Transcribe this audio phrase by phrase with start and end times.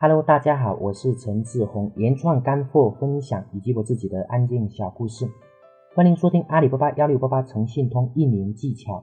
[0.00, 5.28] Hello，大家好，我是陈志宏，原创干货分享以及我自己的安静小故事，
[5.96, 9.02] 欢迎收听阿里巴巴幺六八八诚信通运营技巧。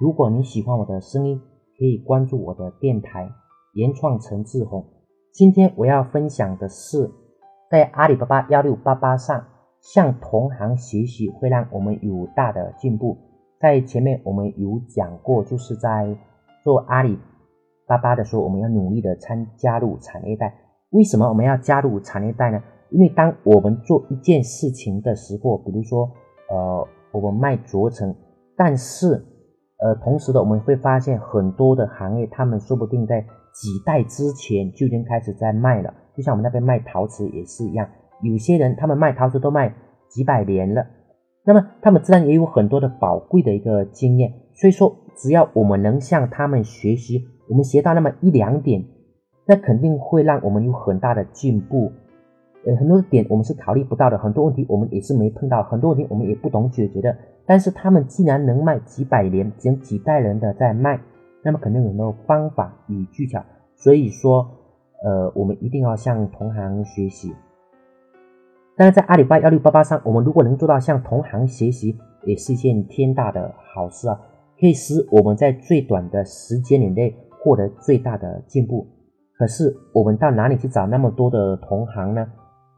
[0.00, 1.38] 如果你喜欢我的声音，
[1.78, 3.30] 可以关注我的电台
[3.74, 4.82] 原创陈志宏。
[5.30, 7.10] 今天我要分享的是，
[7.70, 9.44] 在阿里巴巴幺六八八上
[9.82, 13.18] 向同行学习会让我们有大的进步。
[13.60, 16.16] 在前面我们有讲过，就是在
[16.64, 17.18] 做阿里。
[17.90, 20.54] 巴巴的说，我们要努力的参加入产业带。
[20.90, 22.62] 为什么我们要加入产业带呢？
[22.90, 26.08] 因为当我们做一件事情的时候，比如说，
[26.48, 28.14] 呃，我们卖轴承，
[28.56, 29.26] 但是，
[29.80, 33.20] 呃，同时的我们会发现很多的行业，他们说不定在
[33.52, 35.92] 几代之前就已经开始在卖了。
[36.14, 37.88] 就像我们那边卖陶瓷也是一样，
[38.22, 39.74] 有些人他们卖陶瓷都卖
[40.08, 40.86] 几百年了，
[41.44, 44.32] 那么他们自然也有很多的宝贵的一个经验。
[44.54, 47.26] 所以说，只要我们能向他们学习。
[47.50, 48.84] 我们学到那么一两点，
[49.44, 51.90] 那肯定会让我们有很大的进步。
[52.64, 57.16] 呃，很多点我们是考虑不到的，很多问题我们也是没碰到，很多问题我们也不懂解决的。
[57.44, 61.00] 但是他们既然能卖几百年，经几代人的在卖，
[61.42, 63.42] 那么肯定有很多方法与技巧。
[63.74, 64.46] 所以说，
[65.02, 67.34] 呃，我们一定要向同行学习。
[68.76, 74.20] 但是在阿里巴巴幺六八八上，我们如果能做到向同行学习，也是一件天大的好事啊，
[74.60, 77.16] 可以使我们在最短的时间以内。
[77.42, 78.86] 获得最大的进步，
[79.38, 82.26] 可是我们到哪里去找那么多的同行呢？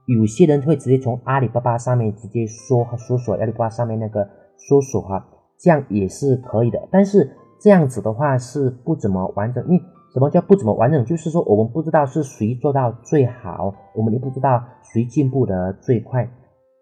[0.07, 5.25] 有些人会直接从阿里巴巴上面直接搜搜索阿里巴巴上面那个搜索哈，
[5.59, 6.89] 这样也是可以的。
[6.91, 11.05] 但是这样子的话是不怎么完整，因为什么叫不怎么完整？
[11.05, 16.29] 就是说我们不知道是谁做到最好，我们也不知道谁进步的最快。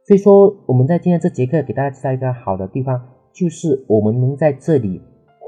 [0.06, 3.00] 所以说我们在今天这节课给大家介绍一个好的地方，
[3.34, 5.00] 就是我们能在这里。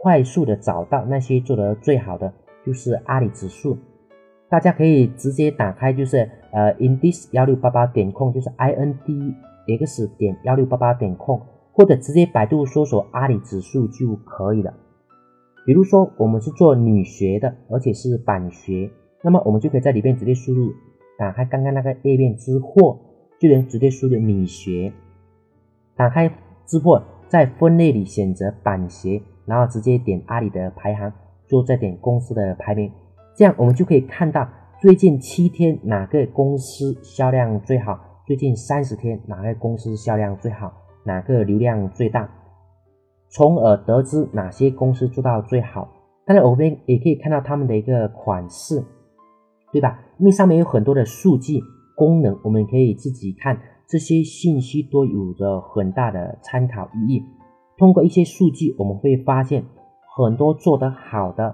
[0.03, 2.33] 快速的找到那些做的最好的，
[2.67, 3.79] 就是阿里指数。
[4.49, 9.33] 大家可以直接打开，就是呃，index 幺六八八点 com，就是 i n d
[9.79, 11.39] x 点幺六八八点 com，
[11.73, 14.75] 或者直接百度搜索阿里指数就可以了。
[15.65, 18.91] 比如说我们是做女学的，而且是板学，
[19.23, 20.73] 那么我们就可以在里面直接输入，
[21.17, 22.99] 打开刚刚那个页面之后，
[23.39, 24.93] 就能直接输入女学。
[25.95, 26.29] 打开
[26.67, 29.23] 之后，在分类里选择板鞋。
[29.47, 31.13] 然后直接点阿里的排行，
[31.49, 32.91] 就再点公司的排名，
[33.37, 34.49] 这样我们就可以看到
[34.81, 40.73] 最近七天哪个公司销量最好，最近三十天哪个公司销量最好，
[41.05, 42.29] 哪个流量最大，
[43.31, 45.89] 从而得知哪些公司做到最好。
[46.25, 48.85] 当然，我们也可以看到他们的一个款式，
[49.73, 49.99] 对吧？
[50.19, 51.61] 因为上面有很多的数据
[51.97, 57.23] 功能，我们可以自己看，这些信息都有着很大的参考意义。
[57.83, 59.65] 通过一些数据，我们会发现
[60.15, 61.53] 很多做得好的，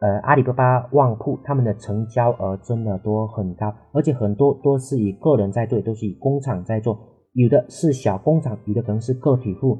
[0.00, 6.98] 呃，阿里巴巴旺铺，他们的成交额真的都很高，而且很多都是以个人在做，都是以工厂在做，
[7.34, 9.78] 有的是小工厂，有的可能是个体户，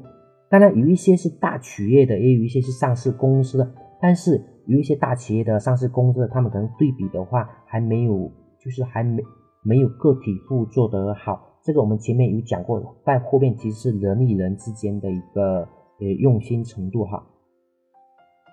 [0.51, 3.67] 当然有一些是大企业的，也有一些是上市公司的，
[3.99, 8.31] 但是有一些大企业的上市公司，他们可能对比的话还没有，
[8.63, 9.23] 就是还没
[9.63, 11.50] 没有个体户做得好。
[11.63, 15.67] 这个我们前面有讲过，在后面其实是人与人之间的一个
[15.99, 17.23] 呃用心程度哈。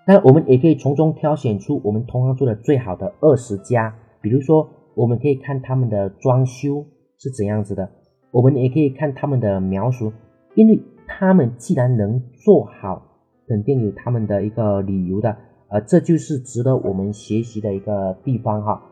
[0.06, 6.84] 那我们也可以从中挑选出我们同行做的最好的二十家，比如说我们可以看他们的装修
[7.18, 7.88] 是怎样子的，
[8.30, 10.12] 我们也可以看他们的描述，
[10.54, 13.02] 因为他们既然能做好，
[13.46, 15.34] 肯定有他们的一个理由的，
[15.70, 18.82] 呃，这就是值得我们学习的一个地方哈。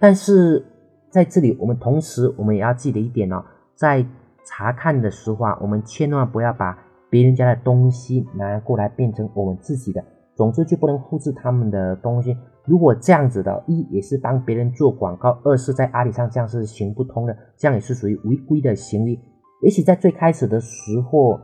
[0.00, 0.66] 但是。
[1.14, 3.40] 在这里，我们同时我们也要记得一点哦，
[3.76, 4.04] 在
[4.44, 6.76] 查看的时候啊，我们千万不要把
[7.08, 10.02] 别人家的东西拿过来变成我们自己的。
[10.34, 12.36] 总之就不能复制他们的东西。
[12.64, 19.16] 如果这样子的，一也是帮别人做广告，二是在阿里上这样是行不通的，这样也是属于违规的行为。
[19.62, 21.38] 也许在最开始的时候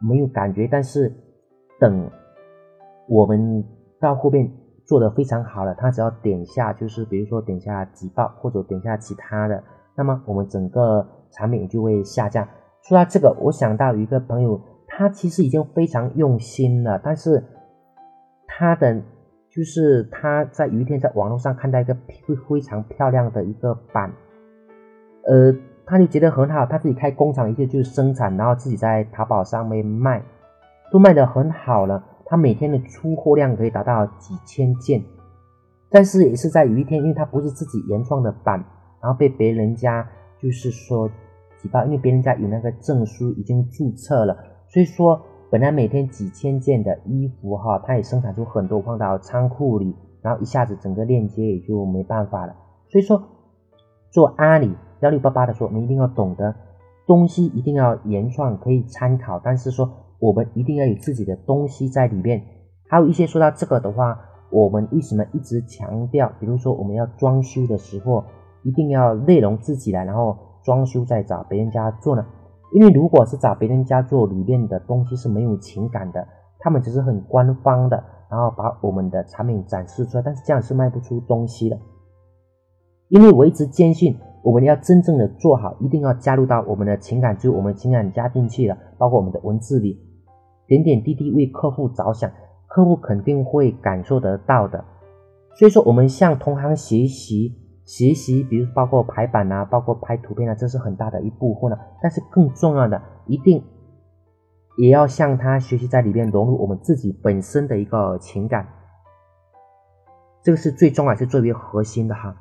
[0.00, 1.14] 没有感觉，但是
[1.78, 2.10] 等
[3.08, 3.64] 我们
[4.00, 4.50] 到后面。
[4.86, 9.62] 做的非常好了，他只要点一下，就是比如说点下举报或者点下其他的，
[9.96, 12.46] 那么我们整个产品就会下降。
[12.82, 17.42] 说到这个，我想到一个朋友，他其实已经非常用心了，但是
[18.46, 19.02] 他的
[19.50, 24.12] 就是他在有一天在网络上看到一个非非常漂亮的一个板，
[25.26, 25.52] 呃，
[25.84, 30.22] 他就觉得很好，他自己开工厂，一个就是生产，然后自己在淘宝上面卖，
[30.92, 32.04] 都卖得很好了。
[32.26, 35.02] 他每天的出货量可以达到几千件，
[35.88, 38.62] 但是也是在有一天，因为他不是自己原创的版，
[39.00, 40.06] 然后被别人家
[40.38, 41.08] 就是说
[41.58, 44.36] 举报，因为别人家有那个证书已经注册了，
[44.68, 52.54] 所以说本来每天几千件的衣服哈，他也生产出很多放到仓库里，然后一下子整个链接也就没办法了。
[52.88, 53.22] 所以说，
[54.10, 56.54] 做阿里幺六八八的时候，我们一定要懂得
[57.06, 62.42] 东西一定要原创，可以参考，但是说我们一定要有自己的东西在里面。
[62.88, 64.18] 还有一些说到这个的话，
[64.50, 68.24] 我们为什么一直强调，比如说我们要装修的时候，
[68.62, 72.24] 一定要内容自己来，然后装修再找别人家做呢？
[72.72, 76.26] 因为如果是找别人家做，里面的东西是没有情感的，
[76.58, 81.78] 他们只是很官方的，然后把我们的产品展示出来，但是这样是卖不出东西的。
[83.08, 89.96] 因为我一直坚信，我们要真正的做好，一定要加入到我们的情感，就是我们情感加进去了，包括我们的文字里，
[90.66, 92.30] 点点滴滴为客户着想，
[92.66, 94.84] 客户肯定会感受得到的。
[95.58, 97.62] 所以说，我们向同行学习。
[97.86, 101.78] 学习，比如包括排版啊，包括拍图片啊，这是很大的一部分了。
[102.02, 103.62] 但是更重要的，一定
[104.76, 108.66] 也要向他学习，在里面融入我们自己本身的一个情感，
[110.42, 112.34] 这个是最重要，是最为核心的哈。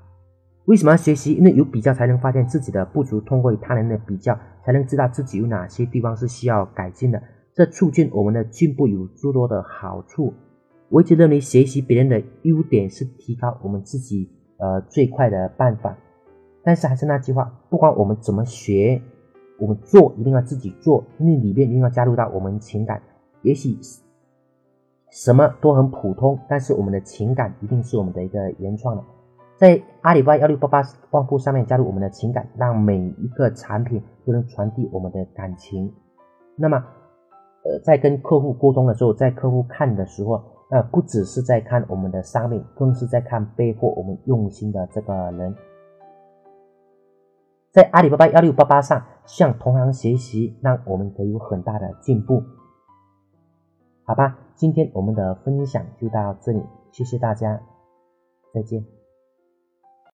[0.66, 1.34] 为什么要学习？
[1.34, 4.36] 因为有比较才能发现自己的不足，通过与他人的比较，
[4.66, 7.22] 才能知道自己有哪些地方是需要改进的，
[7.56, 10.34] 这促进我们的进步有诸多的好处。
[10.90, 14.30] 我一直认为，学习别人的优点是提高我们自己。
[14.58, 15.98] 呃，最快的办法，
[16.64, 19.02] 但是还是那句话，不管我们怎么学，
[19.60, 23.02] 我们做一定要自己做，因为里面一定要加入到我们情感。
[23.42, 23.78] 也许
[25.12, 29.04] 什么都很普通，但是我们的情感一定是我们的一个原创的。
[29.58, 30.82] 在阿里巴巴幺六八八
[31.12, 35.92] 旺铺上面加入我们的情感，让每一个产品都能传递我们的感情。
[36.56, 36.82] 那么，
[37.66, 40.42] 呃，在跟客户沟通的时候，在客户看的时候。
[40.72, 45.56] 呃，不只是在看我们的商品，更是在看背后我们用心的这个人。
[47.72, 52.42] 在阿里巴巴幺六八八上向同行学习，让我们可以有很大的进步。
[54.06, 57.62] 好吧，今天我们的分享就到这里，谢谢大家，
[58.52, 58.95] 再见。